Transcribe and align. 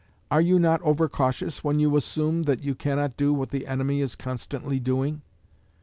Are 0.31 0.41
you 0.41 0.57
not 0.57 0.81
over 0.81 1.07
cautious 1.07 1.63
when 1.63 1.79
you 1.79 1.95
assume 1.95 2.45
that 2.45 2.63
you 2.63 2.73
cannot 2.73 3.17
do 3.17 3.35
what 3.35 3.51
the 3.51 3.67
enemy 3.67 4.01
is 4.01 4.15
constantly 4.15 4.79
doing? 4.79 5.21